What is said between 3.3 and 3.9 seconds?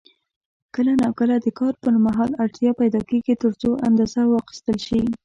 ترڅو